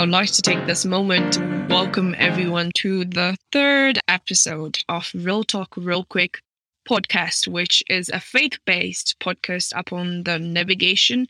I 0.00 0.04
would 0.04 0.12
like 0.12 0.30
to 0.30 0.40
take 0.40 0.66
this 0.66 0.86
moment 0.86 1.34
to 1.34 1.66
welcome 1.68 2.14
everyone 2.16 2.70
to 2.76 3.04
the 3.04 3.36
third 3.52 3.98
episode 4.08 4.78
of 4.88 5.10
Real 5.12 5.44
Talk 5.44 5.74
Real 5.76 6.04
Quick 6.04 6.40
podcast, 6.88 7.46
which 7.46 7.84
is 7.86 8.08
a 8.08 8.18
faith 8.18 8.58
based 8.64 9.16
podcast 9.20 9.74
upon 9.76 10.22
the 10.22 10.38
navigation 10.38 11.26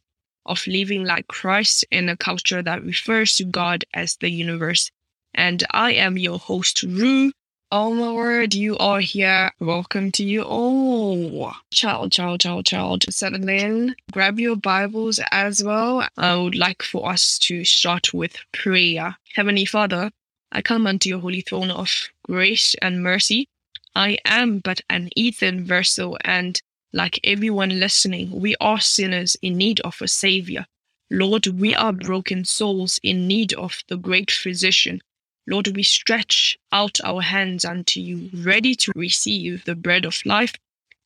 of 0.46 0.65
living 0.69 1.02
like 1.02 1.27
Christ 1.27 1.84
in 1.91 2.09
a 2.09 2.16
culture 2.16 2.62
that 2.62 2.84
refers 2.84 3.34
to 3.38 3.45
God 3.45 3.84
as 3.93 4.15
the 4.19 4.30
universe. 4.30 4.93
And 5.34 5.65
I 5.73 5.95
am 5.95 6.16
your 6.16 6.38
host, 6.38 6.84
Rue. 6.84 7.32
Oh 7.73 7.95
my 7.95 8.10
word, 8.10 8.52
you 8.52 8.77
are 8.79 8.98
here. 8.98 9.52
Welcome 9.60 10.10
to 10.12 10.24
you 10.24 10.42
all. 10.42 11.55
Child, 11.70 12.10
child, 12.10 12.41
child, 12.41 12.66
child. 12.66 13.04
Settle 13.09 13.49
in. 13.49 13.95
Grab 14.10 14.40
your 14.40 14.57
Bibles 14.57 15.21
as 15.30 15.62
well. 15.62 16.04
I 16.16 16.35
would 16.35 16.57
like 16.57 16.82
for 16.82 17.09
us 17.09 17.38
to 17.40 17.65
start 17.65 18.12
with 18.12 18.37
prayer. 18.52 19.16
Heavenly 19.37 19.66
Father, 19.66 20.10
I 20.51 20.62
come 20.62 20.88
unto 20.88 21.10
your 21.10 21.21
holy 21.21 21.43
throne 21.43 21.71
of 21.71 22.09
grace 22.24 22.74
and 22.82 23.04
mercy. 23.04 23.46
I 23.95 24.18
am 24.24 24.59
but 24.59 24.80
an 24.90 25.10
earthen 25.16 25.62
vessel, 25.65 26.18
and 26.24 26.60
like 26.93 27.21
everyone 27.23 27.79
listening, 27.79 28.32
we 28.32 28.57
are 28.60 28.80
sinners 28.80 29.37
in 29.43 29.57
need 29.57 29.79
of 29.82 30.02
a 30.02 30.09
Savior. 30.09 30.66
Lord, 31.09 31.46
we 31.46 31.77
are 31.77 31.93
broken 31.93 32.45
souls 32.45 32.99
in 33.05 33.29
need 33.29 33.52
of 33.52 33.84
the 33.88 33.96
great 33.96 34.32
physician. 34.32 35.02
Lord, 35.51 35.68
we 35.74 35.82
stretch 35.82 36.56
out 36.70 36.98
our 37.02 37.23
hands 37.23 37.65
unto 37.65 37.98
you, 37.98 38.30
ready 38.32 38.76
to 38.76 38.93
receive 38.95 39.65
the 39.65 39.74
bread 39.74 40.04
of 40.04 40.24
life 40.24 40.54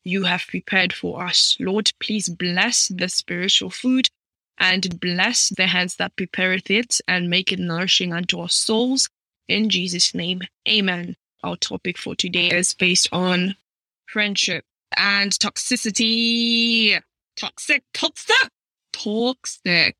you 0.03 0.25
have 0.25 0.45
prepared 0.47 0.93
for 0.93 1.23
us. 1.23 1.57
Lord, 1.59 1.91
please 1.99 2.29
bless 2.29 2.87
the 2.89 3.09
spiritual 3.09 3.71
food 3.71 4.07
and 4.59 4.99
bless 4.99 5.49
the 5.49 5.65
hands 5.65 5.95
that 5.95 6.15
prepareth 6.15 6.69
it 6.69 6.99
and 7.07 7.27
make 7.27 7.51
it 7.51 7.59
nourishing 7.59 8.13
unto 8.13 8.39
our 8.39 8.49
souls. 8.49 9.09
In 9.47 9.67
Jesus' 9.69 10.13
name, 10.13 10.41
amen. 10.69 11.15
Our 11.43 11.55
topic 11.55 11.97
for 11.97 12.15
today 12.15 12.49
is 12.49 12.75
based 12.75 13.09
on 13.11 13.55
friendship 14.05 14.63
and 14.95 15.31
toxicity. 15.31 17.01
Toxic, 17.35 17.83
toxic, 17.93 18.49
toxic. 18.93 19.95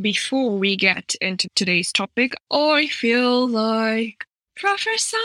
Before 0.00 0.56
we 0.56 0.76
get 0.76 1.16
into 1.20 1.48
today's 1.56 1.90
topic, 1.90 2.34
I 2.52 2.86
feel 2.86 3.48
like 3.48 4.24
prophesying. 4.54 5.18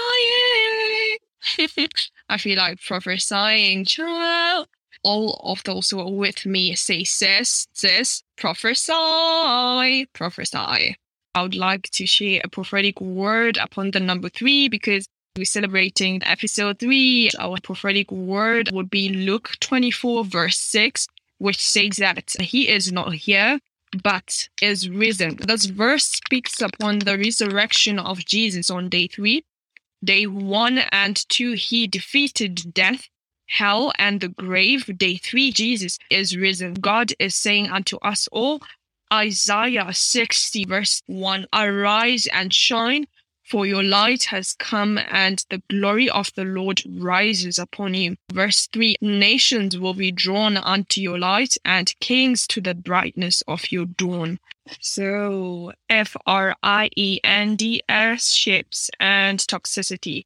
I 2.27 2.37
feel 2.39 2.57
like 2.57 2.81
prophesying, 2.81 3.85
child. 3.85 4.67
All 5.03 5.39
of 5.43 5.61
those 5.63 5.91
who 5.91 5.99
are 5.99 6.11
with 6.11 6.47
me 6.47 6.73
say, 6.73 7.03
sis, 7.03 7.67
sis, 7.73 8.23
prophesy, 8.35 10.07
prophesy. 10.11 10.95
I 11.35 11.41
would 11.43 11.53
like 11.53 11.83
to 11.91 12.07
share 12.07 12.41
a 12.43 12.49
prophetic 12.49 12.99
word 12.99 13.57
upon 13.57 13.91
the 13.91 13.99
number 13.99 14.29
three 14.29 14.69
because 14.69 15.05
we're 15.37 15.45
celebrating 15.45 16.23
episode 16.23 16.79
three. 16.79 17.29
Our 17.37 17.59
prophetic 17.61 18.11
word 18.11 18.71
would 18.73 18.89
be 18.89 19.09
Luke 19.09 19.51
24, 19.59 20.25
verse 20.25 20.57
6, 20.57 21.05
which 21.37 21.61
says 21.63 21.97
that 21.97 22.31
he 22.39 22.69
is 22.69 22.91
not 22.91 23.13
here, 23.13 23.59
but 24.01 24.49
is 24.61 24.89
risen. 24.89 25.37
This 25.47 25.65
verse 25.65 26.05
speaks 26.05 26.61
upon 26.61 26.99
the 26.99 27.17
resurrection 27.17 27.99
of 27.99 28.25
Jesus 28.25 28.69
on 28.69 28.89
day 28.89 29.07
three. 29.07 29.43
Day 30.03 30.25
one 30.27 30.79
and 30.91 31.17
two, 31.29 31.53
he 31.53 31.87
defeated 31.87 32.73
death, 32.73 33.09
hell, 33.47 33.93
and 33.97 34.19
the 34.19 34.27
grave. 34.29 34.97
Day 34.97 35.17
three, 35.17 35.51
Jesus 35.51 35.97
is 36.09 36.35
risen. 36.35 36.73
God 36.75 37.13
is 37.19 37.35
saying 37.35 37.69
unto 37.69 37.97
us 37.97 38.27
all, 38.31 38.61
Isaiah 39.13 39.93
60, 39.93 40.65
verse 40.65 41.01
1 41.05 41.45
Arise 41.53 42.27
and 42.33 42.53
shine, 42.53 43.05
for 43.43 43.65
your 43.65 43.83
light 43.83 44.23
has 44.25 44.53
come, 44.53 44.97
and 44.97 45.45
the 45.49 45.61
glory 45.69 46.09
of 46.09 46.33
the 46.35 46.45
Lord 46.45 46.81
rises 46.87 47.59
upon 47.59 47.93
you. 47.93 48.15
Verse 48.31 48.67
3 48.67 48.95
Nations 49.01 49.77
will 49.77 49.93
be 49.93 50.11
drawn 50.11 50.57
unto 50.57 51.01
your 51.01 51.19
light, 51.19 51.57
and 51.65 51.93
kings 51.99 52.47
to 52.47 52.61
the 52.61 52.73
brightness 52.73 53.41
of 53.47 53.71
your 53.71 53.85
dawn. 53.85 54.39
So, 54.79 55.73
F 55.89 56.15
R 56.25 56.55
I 56.63 56.89
E 56.95 57.19
N 57.23 57.55
D 57.55 57.81
S 57.89 58.31
ships 58.31 58.89
and 58.99 59.39
toxicity. 59.39 60.25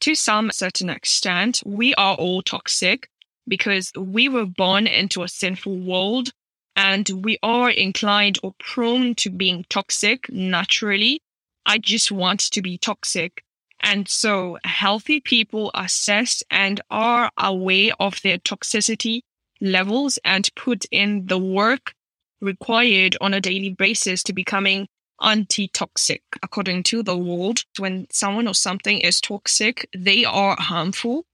To 0.00 0.14
some 0.14 0.50
certain 0.50 0.90
extent, 0.90 1.62
we 1.64 1.94
are 1.94 2.16
all 2.16 2.42
toxic 2.42 3.08
because 3.48 3.92
we 3.96 4.28
were 4.28 4.44
born 4.44 4.86
into 4.86 5.22
a 5.22 5.28
sinful 5.28 5.76
world 5.76 6.32
and 6.74 7.08
we 7.24 7.38
are 7.42 7.70
inclined 7.70 8.38
or 8.42 8.54
prone 8.58 9.14
to 9.14 9.30
being 9.30 9.64
toxic 9.68 10.30
naturally 10.30 11.22
I 11.66 11.78
just 11.78 12.12
want 12.12 12.40
to 12.52 12.62
be 12.62 12.78
toxic. 12.78 13.42
And 13.82 14.08
so 14.08 14.58
healthy 14.64 15.20
people 15.20 15.70
assess 15.74 16.42
and 16.50 16.80
are 16.90 17.30
aware 17.36 17.92
of 18.00 18.22
their 18.22 18.38
toxicity 18.38 19.20
levels 19.60 20.18
and 20.24 20.48
put 20.54 20.86
in 20.90 21.26
the 21.26 21.38
work 21.38 21.92
required 22.40 23.16
on 23.20 23.34
a 23.34 23.40
daily 23.40 23.70
basis 23.70 24.22
to 24.22 24.32
becoming 24.32 24.86
anti-toxic 25.22 26.22
according 26.42 26.82
to 26.82 27.02
the 27.02 27.16
world 27.16 27.64
when 27.78 28.06
someone 28.10 28.46
or 28.46 28.54
something 28.54 29.00
is 29.00 29.18
toxic 29.18 29.88
they 29.96 30.26
are 30.26 30.54
harmful 30.58 31.24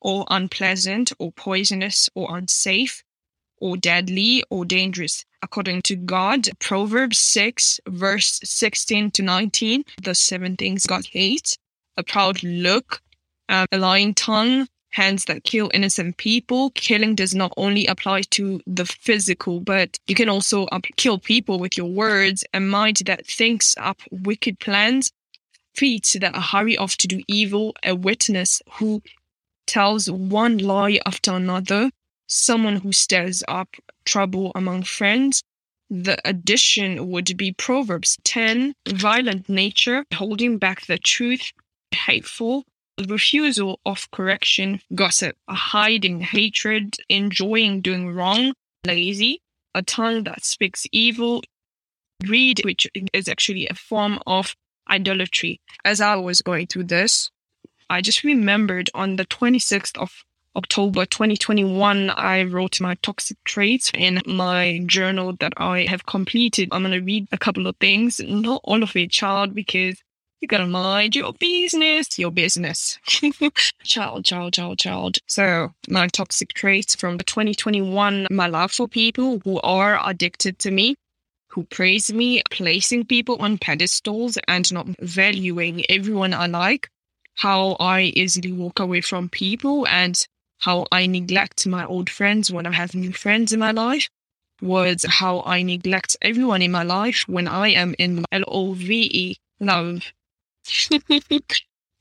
or 0.00 0.24
unpleasant 0.30 1.12
or 1.18 1.32
poisonous 1.32 2.08
or 2.14 2.36
unsafe 2.36 3.02
or 3.62 3.76
deadly 3.76 4.42
or 4.50 4.64
dangerous 4.64 5.24
according 5.40 5.82
to 5.82 5.96
God. 5.96 6.48
Proverbs 6.58 7.18
6, 7.18 7.80
verse 7.88 8.40
16 8.42 9.12
to 9.12 9.22
19. 9.22 9.84
The 10.02 10.14
seven 10.14 10.56
things 10.56 10.84
God 10.84 11.06
hates 11.06 11.56
a 11.96 12.02
proud 12.02 12.42
look, 12.42 13.00
um, 13.48 13.66
a 13.70 13.78
lying 13.78 14.14
tongue, 14.14 14.66
hands 14.90 15.26
that 15.26 15.44
kill 15.44 15.70
innocent 15.72 16.16
people. 16.16 16.70
Killing 16.70 17.14
does 17.14 17.34
not 17.34 17.52
only 17.56 17.86
apply 17.86 18.22
to 18.30 18.60
the 18.66 18.84
physical, 18.84 19.60
but 19.60 19.98
you 20.06 20.14
can 20.14 20.28
also 20.28 20.66
uh, 20.66 20.80
kill 20.96 21.18
people 21.18 21.58
with 21.58 21.76
your 21.76 21.88
words, 21.88 22.44
a 22.52 22.60
mind 22.60 22.98
that 23.06 23.26
thinks 23.26 23.74
up 23.78 24.00
wicked 24.10 24.58
plans, 24.58 25.12
feet 25.74 26.16
that 26.20 26.36
hurry 26.36 26.76
off 26.76 26.96
to 26.96 27.06
do 27.06 27.22
evil, 27.28 27.74
a 27.84 27.94
witness 27.94 28.60
who 28.74 29.02
tells 29.66 30.10
one 30.10 30.58
lie 30.58 30.98
after 31.06 31.32
another, 31.32 31.90
someone 32.32 32.76
who 32.76 32.92
stirs 32.92 33.42
up 33.46 33.76
trouble 34.04 34.52
among 34.54 34.82
friends. 34.82 35.42
The 35.90 36.16
addition 36.24 37.10
would 37.10 37.36
be 37.36 37.52
Proverbs 37.52 38.16
10, 38.24 38.74
violent 38.88 39.48
nature, 39.48 40.04
holding 40.14 40.56
back 40.56 40.86
the 40.86 40.96
truth, 40.96 41.52
hateful, 41.94 42.64
refusal 43.06 43.80
of 43.84 44.10
correction, 44.10 44.80
gossip, 44.94 45.36
hiding 45.48 46.20
hatred, 46.20 46.96
enjoying 47.10 47.82
doing 47.82 48.10
wrong, 48.14 48.54
lazy, 48.86 49.42
a 49.74 49.82
tongue 49.82 50.24
that 50.24 50.44
speaks 50.44 50.86
evil, 50.92 51.42
greed, 52.24 52.62
which 52.64 52.86
is 53.12 53.28
actually 53.28 53.66
a 53.68 53.74
form 53.74 54.18
of 54.26 54.56
idolatry. 54.88 55.60
As 55.84 56.00
I 56.00 56.16
was 56.16 56.40
going 56.40 56.66
through 56.66 56.84
this, 56.84 57.30
I 57.90 58.00
just 58.00 58.24
remembered 58.24 58.88
on 58.94 59.16
the 59.16 59.26
26th 59.26 59.98
of 59.98 60.24
October 60.54 61.06
2021, 61.06 62.10
I 62.10 62.42
wrote 62.42 62.78
my 62.78 62.94
toxic 62.96 63.42
traits 63.44 63.90
in 63.94 64.20
my 64.26 64.82
journal 64.84 65.34
that 65.40 65.54
I 65.56 65.86
have 65.88 66.04
completed. 66.04 66.68
I'm 66.72 66.82
going 66.82 66.92
to 66.92 67.00
read 67.00 67.26
a 67.32 67.38
couple 67.38 67.66
of 67.66 67.76
things, 67.76 68.20
not 68.20 68.60
all 68.64 68.82
of 68.82 68.94
it, 68.94 69.10
child, 69.10 69.54
because 69.54 70.02
you 70.42 70.48
gotta 70.48 70.66
mind 70.66 71.14
your 71.14 71.32
business, 71.32 72.18
your 72.18 72.32
business. 72.32 72.98
child, 73.84 74.24
child, 74.24 74.52
child, 74.52 74.78
child. 74.78 75.18
So, 75.26 75.72
my 75.88 76.08
toxic 76.08 76.52
traits 76.52 76.96
from 76.96 77.16
2021 77.18 78.26
my 78.28 78.48
love 78.48 78.72
for 78.72 78.88
people 78.88 79.40
who 79.44 79.60
are 79.60 80.00
addicted 80.04 80.58
to 80.58 80.72
me, 80.72 80.96
who 81.48 81.62
praise 81.64 82.12
me, 82.12 82.42
placing 82.50 83.06
people 83.06 83.36
on 83.36 83.56
pedestals 83.56 84.36
and 84.48 84.70
not 84.72 84.88
valuing 84.98 85.84
everyone 85.88 86.34
I 86.34 86.46
like, 86.46 86.90
how 87.36 87.76
I 87.78 88.12
easily 88.16 88.50
walk 88.52 88.80
away 88.80 89.00
from 89.00 89.28
people 89.28 89.86
and 89.86 90.20
how 90.62 90.86
I 90.92 91.06
neglect 91.06 91.66
my 91.66 91.84
old 91.84 92.08
friends 92.08 92.50
when 92.50 92.66
I 92.66 92.72
have 92.72 92.94
new 92.94 93.12
friends 93.12 93.52
in 93.52 93.58
my 93.58 93.72
life, 93.72 94.08
was 94.60 95.04
how 95.08 95.42
I 95.44 95.62
neglect 95.62 96.16
everyone 96.22 96.62
in 96.62 96.70
my 96.70 96.84
life 96.84 97.24
when 97.26 97.48
I 97.48 97.68
am 97.70 97.94
in 97.98 98.24
L 98.30 98.44
O 98.46 98.72
V 98.72 99.10
E, 99.12 99.36
love. 99.58 100.12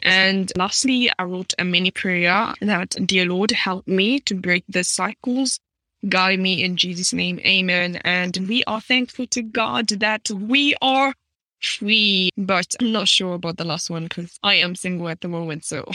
and 0.04 0.52
lastly, 0.56 1.10
I 1.18 1.24
wrote 1.24 1.54
a 1.58 1.66
mini 1.66 1.90
prayer 1.90 2.54
that, 2.62 2.96
Dear 3.04 3.26
Lord, 3.26 3.50
help 3.52 3.88
me 3.88 4.20
to 4.22 4.36
break 4.36 4.64
the 4.70 4.84
cycles. 4.84 5.60
Guide 6.08 6.40
me 6.40 6.64
in 6.64 6.78
Jesus' 6.78 7.14
name. 7.14 7.40
Amen. 7.40 7.98
And 8.04 8.46
we 8.48 8.64
are 8.66 8.82
thankful 8.82 9.26
to 9.28 9.42
God 9.42 9.88
that 9.88 10.30
we 10.30 10.76
are 10.82 11.14
free, 11.62 12.30
but 12.38 12.68
I'm 12.80 12.92
not 12.92 13.08
sure 13.08 13.34
about 13.34 13.58
the 13.58 13.66
last 13.66 13.90
one 13.90 14.04
because 14.04 14.38
I 14.44 14.56
am 14.56 14.76
single 14.76 15.10
at 15.10 15.22
the 15.22 15.28
moment. 15.28 15.66
So 15.66 15.86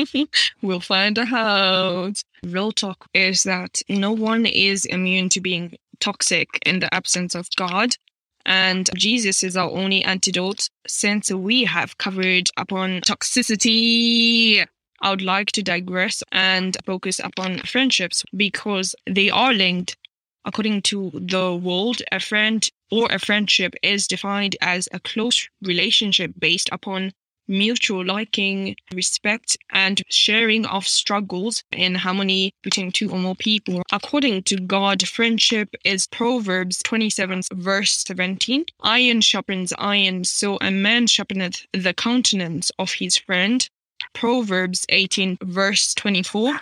we'll 0.62 0.80
find 0.80 1.18
out. 1.18 2.22
Real 2.44 2.72
talk 2.72 3.06
is 3.14 3.42
that 3.42 3.82
no 3.88 4.12
one 4.12 4.46
is 4.46 4.84
immune 4.84 5.28
to 5.30 5.40
being 5.40 5.76
toxic 6.00 6.48
in 6.64 6.78
the 6.78 6.92
absence 6.94 7.34
of 7.34 7.48
God. 7.56 7.96
And 8.46 8.88
Jesus 8.96 9.42
is 9.42 9.56
our 9.56 9.70
only 9.70 10.02
antidote 10.04 10.70
since 10.86 11.30
we 11.30 11.64
have 11.64 11.98
covered 11.98 12.48
upon 12.56 13.00
toxicity. 13.02 14.64
I 15.00 15.10
would 15.10 15.22
like 15.22 15.52
to 15.52 15.62
digress 15.62 16.22
and 16.32 16.76
focus 16.86 17.20
upon 17.22 17.58
friendships 17.60 18.24
because 18.34 18.94
they 19.06 19.30
are 19.30 19.52
linked. 19.52 19.96
According 20.44 20.82
to 20.82 21.10
the 21.14 21.54
world, 21.54 22.00
a 22.10 22.20
friend 22.20 22.68
or 22.90 23.08
a 23.10 23.18
friendship 23.18 23.74
is 23.82 24.06
defined 24.06 24.56
as 24.60 24.88
a 24.92 25.00
close 25.00 25.48
relationship 25.62 26.32
based 26.38 26.68
upon 26.72 27.12
mutual 27.48 28.04
liking, 28.04 28.76
respect, 28.92 29.56
and 29.70 30.02
sharing 30.08 30.66
of 30.66 30.86
struggles 30.86 31.64
in 31.72 31.94
harmony 31.94 32.52
between 32.62 32.92
two 32.92 33.10
or 33.10 33.18
more 33.18 33.34
people. 33.34 33.82
According 33.90 34.42
to 34.44 34.56
God, 34.56 35.06
friendship 35.08 35.74
is 35.84 36.06
Proverbs 36.06 36.78
27, 36.84 37.42
verse 37.54 38.04
17. 38.06 38.66
Iron 38.82 39.20
sharpens 39.20 39.72
iron, 39.78 40.24
so 40.24 40.58
a 40.60 40.70
man 40.70 41.06
sharpeneth 41.06 41.66
the 41.72 41.94
countenance 41.94 42.70
of 42.78 42.92
his 42.92 43.16
friend. 43.16 43.68
Proverbs 44.14 44.84
18, 44.90 45.38
verse 45.42 45.94
24. 45.94 46.60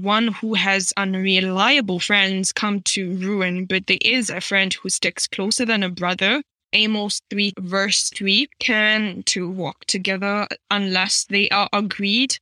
One 0.00 0.28
who 0.28 0.54
has 0.54 0.92
unreliable 0.96 2.00
friends 2.00 2.52
come 2.52 2.80
to 2.82 3.16
ruin, 3.16 3.64
but 3.64 3.86
there 3.86 3.98
is 4.00 4.28
a 4.28 4.40
friend 4.40 4.74
who 4.74 4.88
sticks 4.88 5.28
closer 5.28 5.64
than 5.64 5.84
a 5.84 5.88
brother. 5.88 6.42
Amos 6.72 7.20
3, 7.30 7.52
verse 7.60 8.10
3 8.10 8.48
can 8.58 9.22
two 9.22 9.48
walk 9.48 9.84
together 9.84 10.48
unless 10.70 11.24
they 11.24 11.48
are 11.50 11.68
agreed. 11.72 12.36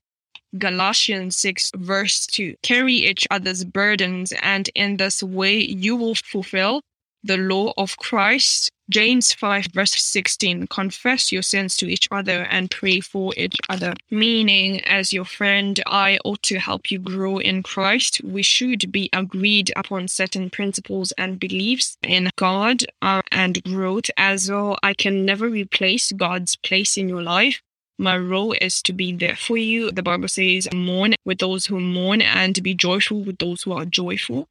Galatians 0.56 1.36
6, 1.36 1.72
verse 1.76 2.26
2 2.26 2.56
carry 2.62 2.94
each 2.94 3.26
other's 3.30 3.64
burdens, 3.64 4.32
and 4.40 4.70
in 4.74 4.96
this 4.96 5.22
way 5.22 5.58
you 5.58 5.94
will 5.94 6.14
fulfill 6.14 6.82
the 7.24 7.36
law 7.36 7.72
of 7.76 7.96
Christ. 7.96 8.70
James 8.90 9.32
5, 9.32 9.66
verse 9.72 9.92
16 9.92 10.66
confess 10.66 11.32
your 11.32 11.42
sins 11.42 11.76
to 11.76 11.86
each 11.86 12.08
other 12.10 12.42
and 12.50 12.70
pray 12.70 13.00
for 13.00 13.32
each 13.36 13.56
other. 13.68 13.94
Meaning, 14.10 14.84
as 14.84 15.12
your 15.12 15.24
friend, 15.24 15.80
I 15.86 16.18
ought 16.24 16.42
to 16.44 16.58
help 16.58 16.90
you 16.90 16.98
grow 16.98 17.38
in 17.38 17.62
Christ. 17.62 18.20
We 18.22 18.42
should 18.42 18.92
be 18.92 19.08
agreed 19.12 19.72
upon 19.76 20.08
certain 20.08 20.50
principles 20.50 21.12
and 21.12 21.40
beliefs 21.40 21.96
in 22.02 22.30
God 22.36 22.84
uh, 23.00 23.22
and 23.30 23.62
growth 23.64 24.10
as 24.16 24.50
well. 24.50 24.78
I 24.82 24.92
can 24.92 25.24
never 25.24 25.48
replace 25.48 26.12
God's 26.12 26.56
place 26.56 26.96
in 26.96 27.08
your 27.08 27.22
life. 27.22 27.62
My 27.98 28.16
role 28.16 28.54
is 28.60 28.82
to 28.82 28.92
be 28.92 29.12
there 29.12 29.36
for 29.36 29.56
you. 29.56 29.90
The 29.90 30.02
Bible 30.02 30.28
says, 30.28 30.68
mourn 30.74 31.14
with 31.24 31.38
those 31.38 31.66
who 31.66 31.78
mourn 31.78 32.20
and 32.20 32.60
be 32.62 32.74
joyful 32.74 33.22
with 33.22 33.38
those 33.38 33.62
who 33.62 33.72
are 33.72 33.84
joyful. 33.84 34.48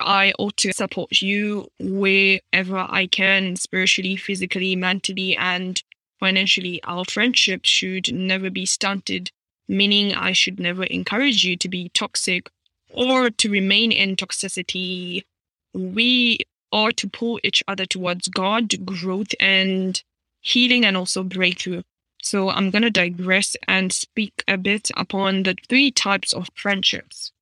I 0.00 0.32
ought 0.38 0.56
to 0.58 0.72
support 0.72 1.22
you 1.22 1.68
wherever 1.78 2.78
I 2.78 3.06
can, 3.06 3.56
spiritually, 3.56 4.16
physically, 4.16 4.76
mentally, 4.76 5.36
and 5.36 5.82
financially. 6.20 6.82
Our 6.84 7.04
friendship 7.04 7.64
should 7.64 8.12
never 8.12 8.50
be 8.50 8.66
stunted, 8.66 9.30
meaning 9.68 10.14
I 10.14 10.32
should 10.32 10.58
never 10.60 10.84
encourage 10.84 11.44
you 11.44 11.56
to 11.56 11.68
be 11.68 11.90
toxic 11.90 12.50
or 12.90 13.30
to 13.30 13.50
remain 13.50 13.92
in 13.92 14.16
toxicity. 14.16 15.24
We 15.72 16.38
are 16.72 16.92
to 16.92 17.08
pull 17.08 17.40
each 17.44 17.62
other 17.68 17.86
towards 17.86 18.28
God, 18.28 18.84
growth, 18.86 19.34
and 19.38 20.02
healing, 20.40 20.84
and 20.84 20.96
also 20.96 21.22
breakthrough. 21.22 21.82
So 22.22 22.48
I'm 22.48 22.70
going 22.70 22.82
to 22.82 22.90
digress 22.90 23.54
and 23.68 23.92
speak 23.92 24.42
a 24.48 24.56
bit 24.56 24.90
upon 24.96 25.42
the 25.42 25.56
three 25.68 25.90
types 25.90 26.32
of 26.32 26.48
friendships. 26.54 27.32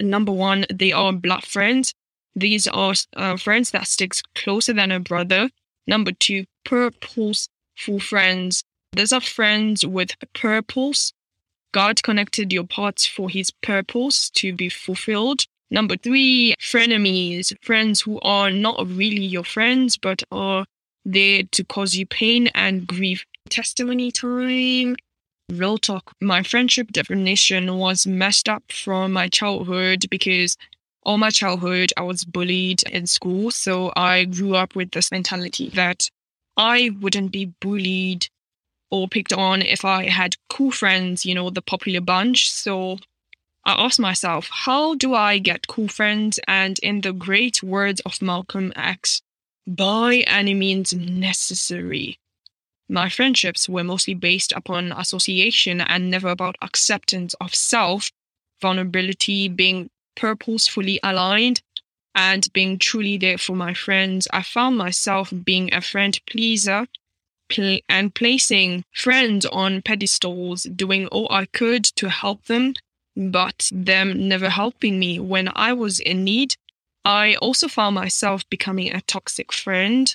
Number 0.00 0.32
one, 0.32 0.66
they 0.72 0.92
are 0.92 1.12
blood 1.12 1.44
friends. 1.44 1.94
These 2.34 2.66
are 2.68 2.94
uh, 3.16 3.36
friends 3.36 3.70
that 3.72 3.86
sticks 3.86 4.22
closer 4.34 4.72
than 4.72 4.90
a 4.90 5.00
brother. 5.00 5.50
Number 5.86 6.12
two, 6.12 6.44
purposeful 6.64 8.00
friends. 8.00 8.62
These 8.92 9.12
are 9.12 9.20
friends 9.20 9.86
with 9.86 10.12
purpose. 10.34 11.12
God 11.72 12.02
connected 12.02 12.52
your 12.52 12.64
parts 12.64 13.06
for 13.06 13.28
his 13.28 13.50
purpose 13.50 14.30
to 14.30 14.52
be 14.52 14.68
fulfilled. 14.68 15.44
Number 15.70 15.96
three, 15.96 16.54
frenemies, 16.60 17.52
friends 17.62 18.00
who 18.00 18.18
are 18.20 18.50
not 18.50 18.84
really 18.88 19.24
your 19.24 19.44
friends, 19.44 19.96
but 19.96 20.22
are 20.32 20.66
there 21.04 21.44
to 21.52 21.64
cause 21.64 21.94
you 21.94 22.06
pain 22.06 22.48
and 22.48 22.86
grief. 22.86 23.24
Testimony 23.48 24.10
time. 24.10 24.96
Real 25.50 25.78
talk. 25.78 26.14
My 26.20 26.44
friendship 26.44 26.92
definition 26.92 27.76
was 27.76 28.06
messed 28.06 28.48
up 28.48 28.70
from 28.70 29.12
my 29.12 29.26
childhood 29.26 30.08
because 30.08 30.56
all 31.02 31.18
my 31.18 31.30
childhood 31.30 31.92
I 31.96 32.02
was 32.02 32.24
bullied 32.24 32.84
in 32.84 33.08
school. 33.08 33.50
So 33.50 33.92
I 33.96 34.26
grew 34.26 34.54
up 34.54 34.76
with 34.76 34.92
this 34.92 35.10
mentality 35.10 35.68
that 35.70 36.08
I 36.56 36.90
wouldn't 37.00 37.32
be 37.32 37.46
bullied 37.60 38.28
or 38.92 39.08
picked 39.08 39.32
on 39.32 39.60
if 39.62 39.84
I 39.84 40.04
had 40.08 40.36
cool 40.48 40.70
friends, 40.70 41.26
you 41.26 41.34
know, 41.34 41.50
the 41.50 41.62
popular 41.62 42.00
bunch. 42.00 42.48
So 42.50 42.98
I 43.64 43.72
asked 43.84 43.98
myself, 43.98 44.48
how 44.52 44.94
do 44.94 45.14
I 45.14 45.38
get 45.38 45.66
cool 45.66 45.88
friends? 45.88 46.38
And 46.46 46.78
in 46.78 47.00
the 47.00 47.12
great 47.12 47.60
words 47.60 48.00
of 48.06 48.22
Malcolm 48.22 48.72
X, 48.76 49.20
by 49.66 50.24
any 50.28 50.54
means 50.54 50.94
necessary. 50.94 52.19
My 52.90 53.08
friendships 53.08 53.68
were 53.68 53.84
mostly 53.84 54.14
based 54.14 54.50
upon 54.50 54.90
association 54.90 55.80
and 55.80 56.10
never 56.10 56.28
about 56.28 56.56
acceptance 56.60 57.34
of 57.34 57.54
self, 57.54 58.10
vulnerability, 58.60 59.46
being 59.46 59.90
purposefully 60.16 60.98
aligned, 61.00 61.62
and 62.16 62.52
being 62.52 62.80
truly 62.80 63.16
there 63.16 63.38
for 63.38 63.54
my 63.54 63.74
friends. 63.74 64.26
I 64.32 64.42
found 64.42 64.76
myself 64.76 65.32
being 65.44 65.72
a 65.72 65.80
friend 65.80 66.18
pleaser 66.28 66.88
pl- 67.48 67.78
and 67.88 68.12
placing 68.12 68.84
friends 68.92 69.46
on 69.46 69.82
pedestals, 69.82 70.64
doing 70.64 71.06
all 71.06 71.28
I 71.30 71.46
could 71.46 71.84
to 71.94 72.10
help 72.10 72.46
them, 72.46 72.74
but 73.14 73.70
them 73.72 74.28
never 74.28 74.50
helping 74.50 74.98
me 74.98 75.20
when 75.20 75.48
I 75.54 75.74
was 75.74 76.00
in 76.00 76.24
need. 76.24 76.56
I 77.04 77.36
also 77.36 77.68
found 77.68 77.94
myself 77.94 78.42
becoming 78.50 78.92
a 78.92 79.00
toxic 79.02 79.52
friend 79.52 80.12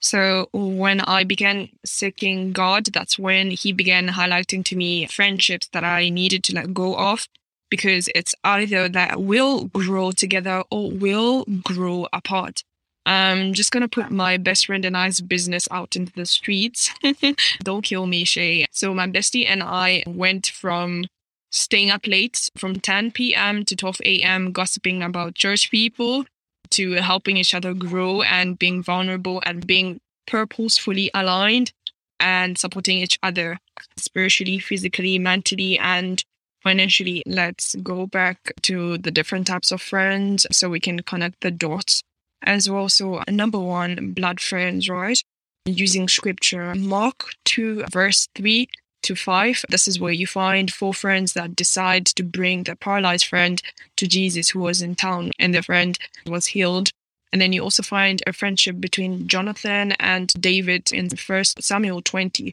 so 0.00 0.48
when 0.52 1.00
I 1.00 1.24
began 1.24 1.68
seeking 1.84 2.52
God, 2.52 2.86
that's 2.86 3.18
when 3.18 3.50
He 3.50 3.72
began 3.72 4.08
highlighting 4.08 4.64
to 4.66 4.76
me 4.76 5.06
friendships 5.06 5.68
that 5.72 5.84
I 5.84 6.08
needed 6.08 6.42
to 6.44 6.54
let 6.54 6.72
go 6.74 6.96
of 6.96 7.28
because 7.70 8.08
it's 8.14 8.34
either 8.42 8.88
that 8.88 9.20
will 9.20 9.66
grow 9.66 10.10
together 10.10 10.64
or 10.70 10.90
will 10.90 11.44
grow 11.62 12.08
apart. 12.12 12.64
I'm 13.06 13.54
just 13.54 13.72
gonna 13.72 13.88
put 13.88 14.10
my 14.10 14.36
best 14.36 14.66
friend 14.66 14.84
and 14.84 14.96
I's 14.96 15.20
business 15.20 15.68
out 15.70 15.96
into 15.96 16.12
the 16.12 16.26
streets. 16.26 16.92
Don't 17.62 17.82
kill 17.82 18.06
me, 18.06 18.24
Shay. 18.24 18.66
So 18.72 18.94
my 18.94 19.06
bestie 19.06 19.46
and 19.46 19.62
I 19.62 20.02
went 20.06 20.46
from 20.46 21.06
staying 21.50 21.90
up 21.90 22.06
late 22.06 22.50
from 22.56 22.78
10 22.78 23.12
p.m. 23.12 23.64
to 23.64 23.76
12 23.76 24.00
a.m. 24.04 24.52
gossiping 24.52 25.02
about 25.02 25.34
church 25.34 25.70
people 25.70 26.24
to 26.72 26.92
helping 26.94 27.36
each 27.36 27.54
other 27.54 27.74
grow 27.74 28.22
and 28.22 28.58
being 28.58 28.82
vulnerable 28.82 29.42
and 29.44 29.66
being 29.66 30.00
purposefully 30.26 31.10
aligned 31.14 31.72
and 32.18 32.58
supporting 32.58 32.98
each 32.98 33.18
other 33.22 33.58
spiritually, 33.96 34.58
physically, 34.58 35.18
mentally, 35.18 35.78
and 35.78 36.24
financially. 36.62 37.22
Let's 37.26 37.74
go 37.76 38.06
back 38.06 38.52
to 38.62 38.98
the 38.98 39.10
different 39.10 39.46
types 39.46 39.72
of 39.72 39.80
friends 39.80 40.46
so 40.52 40.68
we 40.68 40.80
can 40.80 41.00
connect 41.00 41.40
the 41.40 41.50
dots 41.50 42.02
as 42.42 42.70
well. 42.70 42.88
So, 42.88 43.22
number 43.28 43.58
one, 43.58 44.12
blood 44.12 44.40
friends, 44.40 44.88
right? 44.88 45.20
Using 45.64 46.08
scripture, 46.08 46.74
Mark 46.74 47.34
2, 47.44 47.84
verse 47.90 48.28
3 48.34 48.68
to 49.02 49.14
5. 49.16 49.64
This 49.68 49.88
is 49.88 50.00
where 50.00 50.12
you 50.12 50.26
find 50.26 50.72
four 50.72 50.94
friends 50.94 51.32
that 51.34 51.56
decide 51.56 52.06
to 52.06 52.22
bring 52.22 52.64
their 52.64 52.76
paralyzed 52.76 53.26
friend 53.26 53.62
to 53.96 54.06
Jesus 54.06 54.50
who 54.50 54.60
was 54.60 54.82
in 54.82 54.94
town, 54.94 55.30
and 55.38 55.54
their 55.54 55.62
friend 55.62 55.98
was 56.26 56.46
healed. 56.46 56.90
And 57.32 57.40
then 57.40 57.52
you 57.52 57.62
also 57.62 57.82
find 57.82 58.22
a 58.26 58.32
friendship 58.32 58.80
between 58.80 59.28
Jonathan 59.28 59.92
and 59.92 60.28
David 60.40 60.92
in 60.92 61.08
1 61.08 61.44
Samuel 61.60 62.02
20, 62.02 62.52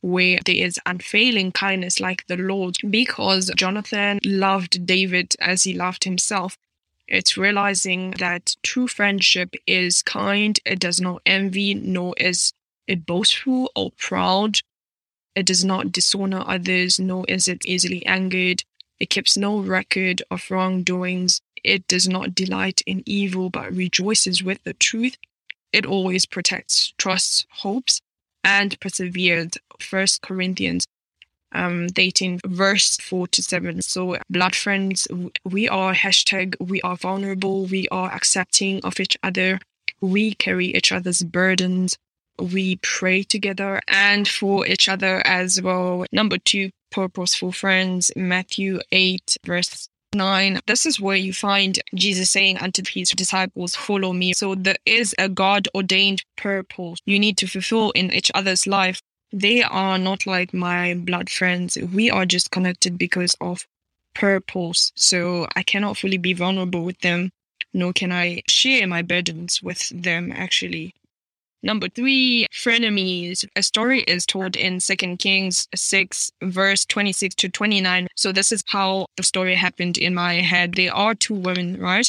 where 0.00 0.38
there 0.44 0.54
is 0.54 0.78
unfailing 0.86 1.52
kindness 1.52 1.98
like 1.98 2.26
the 2.26 2.36
Lord, 2.36 2.76
because 2.88 3.50
Jonathan 3.56 4.20
loved 4.24 4.86
David 4.86 5.34
as 5.40 5.64
he 5.64 5.72
loved 5.72 6.04
himself. 6.04 6.56
It's 7.06 7.38
realizing 7.38 8.10
that 8.18 8.54
true 8.62 8.86
friendship 8.86 9.54
is 9.66 10.02
kind, 10.02 10.60
it 10.66 10.78
does 10.78 11.00
not 11.00 11.22
envy, 11.24 11.72
nor 11.72 12.14
is 12.18 12.52
it 12.86 13.06
boastful 13.06 13.70
or 13.74 13.92
proud, 13.92 14.60
it 15.38 15.46
does 15.46 15.64
not 15.64 15.92
dishonor 15.92 16.42
others, 16.44 16.98
nor 16.98 17.24
is 17.28 17.46
it 17.46 17.64
easily 17.64 18.04
angered. 18.06 18.64
It 18.98 19.10
keeps 19.10 19.36
no 19.36 19.60
record 19.60 20.20
of 20.32 20.50
wrongdoings. 20.50 21.40
It 21.62 21.86
does 21.86 22.08
not 22.08 22.34
delight 22.34 22.82
in 22.86 23.04
evil, 23.06 23.48
but 23.48 23.72
rejoices 23.72 24.42
with 24.42 24.64
the 24.64 24.74
truth. 24.74 25.16
It 25.72 25.86
always 25.86 26.26
protects, 26.26 26.92
trusts, 26.98 27.46
hopes, 27.62 28.00
and 28.42 28.78
perseveres. 28.80 29.52
First 29.78 30.22
Corinthians 30.22 30.88
um, 31.52 31.86
18, 31.96 32.40
verse 32.44 32.96
4 32.96 33.28
to 33.28 33.42
7. 33.42 33.80
So, 33.82 34.16
blood 34.28 34.56
friends, 34.56 35.06
we 35.44 35.68
are 35.68 35.94
hashtag, 35.94 36.56
we 36.58 36.80
are 36.82 36.96
vulnerable, 36.96 37.66
we 37.66 37.86
are 37.92 38.10
accepting 38.12 38.80
of 38.84 38.98
each 38.98 39.16
other, 39.22 39.60
We 40.00 40.34
carry 40.34 40.66
each 40.74 40.92
other's 40.92 41.22
burdens. 41.22 41.96
We 42.38 42.76
pray 42.76 43.22
together 43.22 43.80
and 43.88 44.26
for 44.26 44.66
each 44.66 44.88
other 44.88 45.26
as 45.26 45.60
well. 45.60 46.04
Number 46.12 46.38
two, 46.38 46.70
purposeful 46.90 47.52
friends. 47.52 48.10
Matthew 48.16 48.80
8, 48.92 49.36
verse 49.44 49.88
9. 50.14 50.60
This 50.66 50.86
is 50.86 51.00
where 51.00 51.16
you 51.16 51.32
find 51.32 51.78
Jesus 51.94 52.30
saying 52.30 52.58
unto 52.58 52.82
his 52.88 53.10
disciples, 53.10 53.74
Follow 53.74 54.12
me. 54.12 54.32
So 54.32 54.54
there 54.54 54.78
is 54.86 55.14
a 55.18 55.28
God 55.28 55.68
ordained 55.74 56.22
purpose 56.36 57.00
you 57.04 57.18
need 57.18 57.36
to 57.38 57.46
fulfill 57.46 57.90
in 57.92 58.12
each 58.12 58.30
other's 58.34 58.66
life. 58.66 59.00
They 59.32 59.62
are 59.62 59.98
not 59.98 60.26
like 60.26 60.54
my 60.54 60.94
blood 60.94 61.28
friends. 61.28 61.76
We 61.76 62.10
are 62.10 62.24
just 62.24 62.50
connected 62.50 62.96
because 62.96 63.36
of 63.40 63.66
purpose. 64.14 64.92
So 64.94 65.46
I 65.54 65.62
cannot 65.62 65.98
fully 65.98 66.18
be 66.18 66.32
vulnerable 66.32 66.84
with 66.84 67.00
them, 67.00 67.30
nor 67.74 67.92
can 67.92 68.10
I 68.10 68.42
share 68.48 68.86
my 68.86 69.02
burdens 69.02 69.62
with 69.62 69.88
them 69.90 70.32
actually. 70.34 70.94
Number 71.62 71.88
three, 71.88 72.46
frenemies. 72.52 73.44
A 73.56 73.62
story 73.62 74.00
is 74.02 74.24
told 74.24 74.56
in 74.56 74.80
Second 74.80 75.18
Kings 75.18 75.66
6, 75.74 76.30
verse 76.42 76.84
26 76.84 77.34
to 77.36 77.48
29. 77.48 78.06
So 78.14 78.32
this 78.32 78.52
is 78.52 78.62
how 78.68 79.06
the 79.16 79.22
story 79.22 79.54
happened 79.54 79.98
in 79.98 80.14
my 80.14 80.34
head. 80.34 80.74
There 80.74 80.94
are 80.94 81.14
two 81.14 81.34
women, 81.34 81.80
right? 81.80 82.08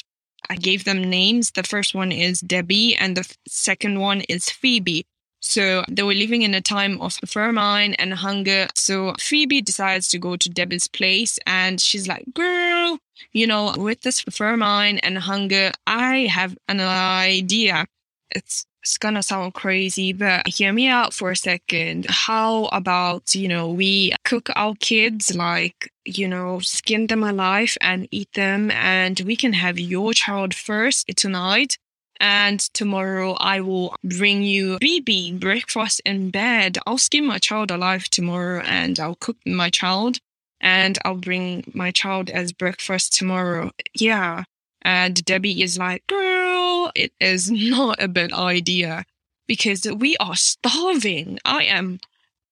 I 0.50 0.56
gave 0.56 0.84
them 0.84 1.04
names. 1.04 1.52
The 1.52 1.64
first 1.64 1.94
one 1.96 2.12
is 2.12 2.42
Debbie, 2.42 2.96
and 2.96 3.18
the 3.18 3.32
second 3.48 4.00
one 4.00 4.22
is 4.22 4.50
Phoebe. 4.50 5.06
So 5.42 5.84
they 5.88 6.04
were 6.04 6.14
living 6.14 6.42
in 6.42 6.54
a 6.54 6.62
time 6.62 7.00
of 7.02 7.14
famine 7.26 7.94
and 7.96 8.14
hunger. 8.14 8.68
So 8.76 9.16
Phoebe 9.20 9.62
decides 9.62 10.08
to 10.10 10.20
go 10.20 10.36
to 10.36 10.50
Debbie's 10.50 10.88
place 10.88 11.40
and 11.46 11.80
she's 11.80 12.08
like, 12.08 12.26
girl, 12.34 13.00
you 13.32 13.48
know, 13.48 13.74
with 13.78 14.02
this 14.02 14.22
famine 14.22 15.00
and 15.00 15.18
hunger, 15.18 15.72
I 15.88 16.28
have 16.32 16.58
an 16.68 16.82
idea. 16.82 17.86
It's 18.32 18.66
it's 18.82 18.98
gonna 18.98 19.22
sound 19.24 19.54
crazy, 19.54 20.14
but 20.14 20.48
hear 20.48 20.72
me 20.72 20.88
out 20.88 21.14
for 21.14 21.32
a 21.32 21.36
second. 21.36 22.06
How 22.10 22.66
about, 22.66 23.36
you 23.36 23.48
know, 23.48 23.70
we 23.70 24.14
cook 24.24 24.50
our 24.56 24.74
kids 24.76 25.36
like, 25.36 25.92
you 26.06 26.28
know, 26.28 26.60
skin 26.60 27.08
them 27.08 27.24
alive 27.24 27.78
and 27.82 28.08
eat 28.12 28.32
them, 28.34 28.72
and 28.72 29.20
we 29.22 29.36
can 29.36 29.54
have 29.54 29.78
your 29.78 30.14
child 30.14 30.54
first 30.54 31.08
tonight. 31.18 31.78
And 32.22 32.60
tomorrow 32.74 33.34
I 33.40 33.62
will 33.62 33.96
bring 34.04 34.44
you 34.44 34.78
BB 34.80 35.40
breakfast 35.40 36.02
in 36.06 36.32
bed. 36.32 36.78
I'll 36.86 36.98
skin 36.98 37.26
my 37.26 37.38
child 37.38 37.72
alive 37.72 38.10
tomorrow 38.10 38.62
and 38.62 39.00
I'll 39.00 39.16
cook 39.16 39.38
my 39.46 39.70
child 39.70 40.20
and 40.60 41.00
I'll 41.06 41.16
bring 41.16 41.72
my 41.74 41.92
child 41.92 42.30
as 42.30 42.52
breakfast 42.52 43.14
tomorrow. 43.14 43.72
Yeah. 43.94 44.44
And 44.82 45.24
Debbie 45.26 45.62
is 45.62 45.78
like, 45.78 46.06
girl, 46.08 46.92
it 46.96 47.12
is 47.20 47.52
not 47.52 48.02
a 48.02 48.08
bad 48.08 48.32
idea 48.34 49.06
because 49.48 49.86
we 49.86 50.16
are 50.18 50.36
starving. 50.36 51.40
I 51.44 51.64
am 51.64 52.00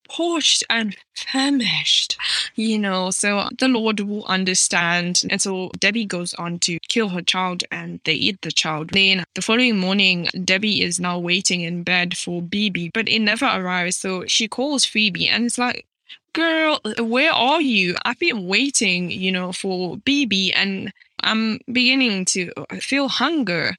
parched 0.09 0.63
and 0.69 0.95
famished, 1.15 2.17
you 2.55 2.79
know. 2.79 3.11
So 3.11 3.49
the 3.57 3.67
Lord 3.67 3.99
will 3.99 4.25
understand. 4.25 5.23
And 5.29 5.41
so 5.41 5.71
Debbie 5.79 6.05
goes 6.05 6.33
on 6.35 6.59
to 6.59 6.79
kill 6.87 7.09
her 7.09 7.21
child 7.21 7.63
and 7.71 7.99
they 8.03 8.13
eat 8.13 8.41
the 8.41 8.51
child. 8.51 8.91
Then 8.91 9.23
the 9.35 9.41
following 9.41 9.77
morning, 9.77 10.29
Debbie 10.43 10.81
is 10.81 10.99
now 10.99 11.19
waiting 11.19 11.61
in 11.61 11.83
bed 11.83 12.17
for 12.17 12.41
BB, 12.41 12.91
but 12.93 13.07
it 13.09 13.19
never 13.19 13.45
arrives. 13.45 13.97
So 13.97 14.25
she 14.25 14.47
calls 14.47 14.85
Phoebe 14.85 15.27
and 15.27 15.45
it's 15.45 15.57
like, 15.57 15.85
girl, 16.33 16.79
where 16.99 17.31
are 17.31 17.61
you? 17.61 17.95
I've 18.05 18.19
been 18.19 18.47
waiting, 18.47 19.11
you 19.11 19.31
know, 19.31 19.51
for 19.51 19.97
BB 19.97 20.51
and 20.55 20.93
I'm 21.23 21.59
beginning 21.71 22.25
to 22.25 22.51
feel 22.79 23.07
hunger. 23.07 23.75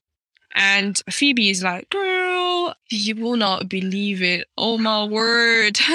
And 0.55 1.01
Phoebe 1.11 1.51
is 1.51 1.63
like, 1.63 1.89
girl, 1.91 2.75
you 2.91 3.15
will 3.17 3.37
not 3.37 3.69
believe 3.69 4.23
it. 4.23 4.49
Oh 4.57 4.79
my 4.79 5.05
word. 5.05 5.79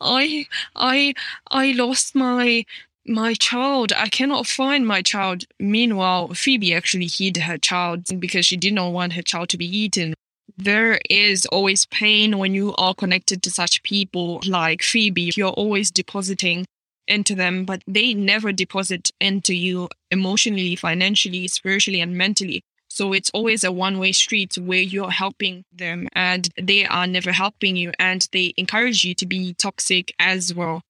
I 0.00 0.46
I 0.76 1.14
I 1.50 1.72
lost 1.72 2.14
my 2.14 2.64
my 3.06 3.34
child. 3.34 3.92
I 3.96 4.08
cannot 4.08 4.46
find 4.46 4.86
my 4.86 5.02
child. 5.02 5.44
Meanwhile, 5.58 6.34
Phoebe 6.34 6.74
actually 6.74 7.06
hid 7.06 7.36
her 7.38 7.58
child 7.58 8.04
because 8.18 8.46
she 8.46 8.56
did 8.56 8.74
not 8.74 8.92
want 8.92 9.14
her 9.14 9.22
child 9.22 9.48
to 9.50 9.58
be 9.58 9.66
eaten. 9.66 10.14
There 10.58 11.00
is 11.08 11.46
always 11.46 11.86
pain 11.86 12.36
when 12.38 12.54
you 12.54 12.74
are 12.76 12.94
connected 12.94 13.42
to 13.44 13.50
such 13.50 13.82
people 13.82 14.40
like 14.46 14.82
Phoebe. 14.82 15.32
You're 15.34 15.48
always 15.48 15.90
depositing 15.90 16.66
into 17.10 17.34
them, 17.34 17.64
but 17.64 17.82
they 17.86 18.14
never 18.14 18.52
deposit 18.52 19.10
into 19.20 19.54
you 19.54 19.88
emotionally, 20.10 20.76
financially, 20.76 21.48
spiritually, 21.48 22.00
and 22.00 22.16
mentally. 22.16 22.62
So 22.88 23.12
it's 23.12 23.30
always 23.30 23.62
a 23.62 23.72
one 23.72 23.98
way 23.98 24.12
street 24.12 24.58
where 24.58 24.80
you're 24.80 25.10
helping 25.10 25.64
them 25.72 26.08
and 26.12 26.48
they 26.60 26.86
are 26.86 27.06
never 27.06 27.32
helping 27.32 27.76
you 27.76 27.92
and 27.98 28.26
they 28.32 28.52
encourage 28.56 29.04
you 29.04 29.14
to 29.14 29.26
be 29.26 29.54
toxic 29.54 30.14
as 30.18 30.52
well. 30.54 30.82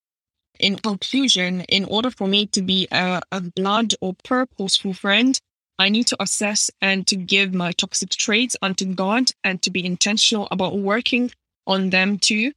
In 0.58 0.76
conclusion, 0.76 1.62
in 1.62 1.84
order 1.84 2.10
for 2.10 2.26
me 2.26 2.46
to 2.46 2.62
be 2.62 2.86
a, 2.90 3.20
a 3.30 3.40
blood 3.40 3.94
or 4.00 4.14
purposeful 4.24 4.94
friend, 4.94 5.38
I 5.78 5.88
need 5.88 6.06
to 6.08 6.22
assess 6.22 6.70
and 6.82 7.06
to 7.06 7.16
give 7.16 7.54
my 7.54 7.72
toxic 7.72 8.10
traits 8.10 8.56
unto 8.60 8.84
God 8.84 9.30
and 9.42 9.62
to 9.62 9.70
be 9.70 9.84
intentional 9.84 10.48
about 10.50 10.78
working 10.78 11.30
on 11.66 11.90
them 11.90 12.18
too. 12.18 12.52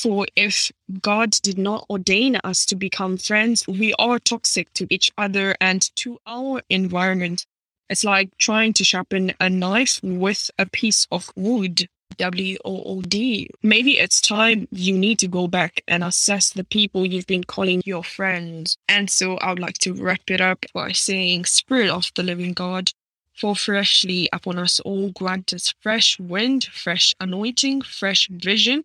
For 0.00 0.28
if 0.36 0.70
God 1.02 1.30
did 1.42 1.58
not 1.58 1.84
ordain 1.90 2.36
us 2.44 2.64
to 2.66 2.76
become 2.76 3.16
friends, 3.16 3.66
we 3.66 3.94
are 3.98 4.20
toxic 4.20 4.72
to 4.74 4.86
each 4.90 5.10
other 5.18 5.56
and 5.60 5.82
to 5.96 6.20
our 6.24 6.62
environment. 6.70 7.46
It's 7.90 8.04
like 8.04 8.30
trying 8.38 8.74
to 8.74 8.84
sharpen 8.84 9.32
a 9.40 9.50
knife 9.50 9.98
with 10.04 10.52
a 10.56 10.66
piece 10.66 11.08
of 11.10 11.32
wood. 11.34 11.88
W 12.16 12.56
O 12.64 12.82
O 12.84 13.02
D. 13.02 13.50
Maybe 13.62 13.98
it's 13.98 14.20
time 14.20 14.68
you 14.70 14.96
need 14.96 15.18
to 15.18 15.28
go 15.28 15.46
back 15.46 15.82
and 15.86 16.02
assess 16.04 16.50
the 16.50 16.64
people 16.64 17.04
you've 17.04 17.26
been 17.26 17.44
calling 17.44 17.82
your 17.84 18.04
friends. 18.04 18.76
And 18.88 19.10
so 19.10 19.36
I 19.38 19.50
would 19.50 19.58
like 19.58 19.78
to 19.78 19.94
wrap 19.94 20.30
it 20.30 20.40
up 20.40 20.64
by 20.72 20.92
saying, 20.92 21.44
Spirit 21.46 21.90
of 21.90 22.10
the 22.14 22.22
living 22.22 22.54
God, 22.54 22.92
fall 23.34 23.54
freshly 23.54 24.28
upon 24.32 24.58
us 24.58 24.80
all, 24.80 25.10
grant 25.10 25.52
us 25.52 25.74
fresh 25.80 26.18
wind, 26.18 26.64
fresh 26.64 27.14
anointing, 27.20 27.82
fresh 27.82 28.28
vision. 28.28 28.84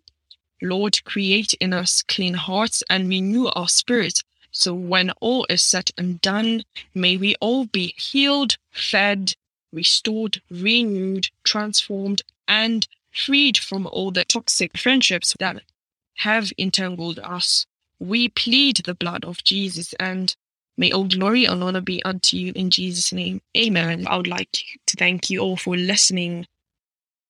Lord, 0.64 1.04
create 1.04 1.54
in 1.54 1.72
us 1.72 2.02
clean 2.02 2.34
hearts 2.34 2.82
and 2.90 3.08
renew 3.08 3.46
our 3.48 3.68
spirit 3.68 4.22
so 4.56 4.72
when 4.72 5.10
all 5.20 5.46
is 5.50 5.62
said 5.62 5.90
and 5.98 6.20
done, 6.20 6.62
may 6.94 7.16
we 7.16 7.34
all 7.40 7.66
be 7.66 7.88
healed, 7.98 8.56
fed, 8.70 9.34
restored, 9.72 10.40
renewed, 10.48 11.28
transformed, 11.42 12.22
and 12.46 12.86
freed 13.10 13.58
from 13.58 13.88
all 13.88 14.12
the 14.12 14.24
toxic 14.24 14.78
friendships 14.78 15.34
that 15.40 15.64
have 16.18 16.52
entangled 16.56 17.18
us. 17.18 17.66
We 17.98 18.28
plead 18.28 18.76
the 18.76 18.94
blood 18.94 19.24
of 19.24 19.42
Jesus 19.42 19.92
and 19.98 20.36
may 20.76 20.92
all 20.92 21.08
glory 21.08 21.46
and 21.46 21.60
honor 21.60 21.80
be 21.80 22.00
unto 22.04 22.36
you 22.36 22.52
in 22.54 22.70
Jesus' 22.70 23.12
name. 23.12 23.42
Amen. 23.56 24.06
I 24.06 24.16
would 24.16 24.28
like 24.28 24.52
to 24.86 24.96
thank 24.96 25.30
you 25.30 25.40
all 25.40 25.56
for 25.56 25.76
listening. 25.76 26.46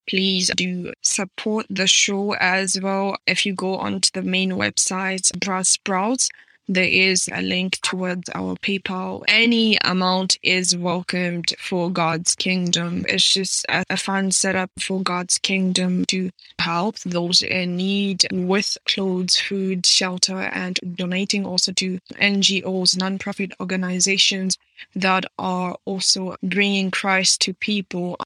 Please 0.09 0.51
do 0.55 0.93
support 1.03 1.67
the 1.71 1.87
show 1.87 2.35
as 2.35 2.79
well. 2.81 3.17
If 3.27 3.47
you 3.47 3.55
go 3.55 3.77
onto 3.77 4.11
the 4.13 4.23
main 4.23 4.53
website, 4.53 5.33
Buzzsprouts, 5.39 6.29
there 6.67 6.85
is 6.85 7.29
a 7.31 7.43
link 7.43 7.79
towards 7.83 8.31
our 8.35 8.57
PayPal. 8.57 9.23
Any 9.29 9.77
amount 9.85 10.39
is 10.43 10.75
welcomed 10.75 11.55
for 11.59 11.91
God's 11.91 12.35
kingdom. 12.35 13.05
It's 13.07 13.35
just 13.35 13.67
a, 13.69 13.85
a 13.91 13.97
fun 13.99 14.31
setup 14.31 14.71
for 14.81 15.03
God's 15.03 15.37
kingdom 15.37 16.07
to 16.07 16.31
help 16.59 16.99
those 17.01 17.43
in 17.43 17.77
need 17.77 18.27
with 18.33 18.79
clothes, 18.87 19.37
food, 19.39 19.85
shelter, 19.85 20.39
and 20.39 20.81
donating 20.97 21.45
also 21.45 21.73
to 21.73 21.99
NGOs, 22.13 22.97
nonprofit 22.97 23.53
organizations 23.61 24.57
that 24.95 25.27
are 25.39 25.77
also 25.85 26.37
bringing 26.43 26.91
Christ 26.91 27.43
to 27.43 27.53
people. 27.55 28.17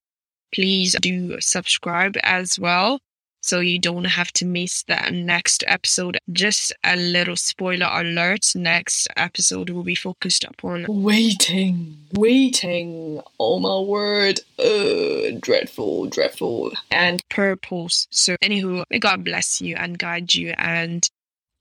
Please 0.53 0.97
do 1.01 1.41
subscribe 1.41 2.17
as 2.23 2.59
well 2.59 3.01
so 3.41 3.61
you 3.61 3.79
don't 3.79 4.05
have 4.05 4.33
to 4.33 4.45
miss 4.45 4.83
that 4.85 5.13
next 5.13 5.65
episode. 5.67 6.19
Just 6.33 6.73
a 6.85 6.97
little 6.97 7.37
spoiler 7.37 7.89
alert 7.91 8.53
next 8.55 9.09
episode 9.17 9.71
will 9.71 9.85
be 9.85 9.95
focused 9.95 10.45
upon 10.45 10.85
waiting, 10.89 11.97
waiting. 12.13 13.23
Oh 13.39 13.59
my 13.59 13.79
word, 13.79 14.41
uh, 14.59 15.39
dreadful, 15.41 16.07
dreadful, 16.07 16.73
and 16.91 17.23
purpose. 17.29 18.07
So, 18.11 18.37
anywho, 18.43 18.85
may 18.91 18.99
God 18.99 19.25
bless 19.25 19.61
you 19.61 19.77
and 19.77 19.99
guide 19.99 20.35
you. 20.35 20.55
And 20.59 21.09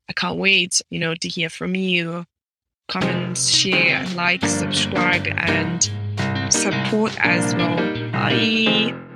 I 0.10 0.14
can't 0.14 0.38
wait, 0.38 0.82
you 0.90 1.00
know, 1.00 1.16
to 1.16 1.28
hear 1.28 1.50
from 1.50 1.76
you. 1.76 2.26
Comments, 2.88 3.50
share, 3.50 4.06
like, 4.16 4.46
subscribe, 4.46 5.28
and 5.28 5.90
support 6.54 7.16
as 7.20 7.56
well. 7.56 7.78
Bye. 8.12 9.07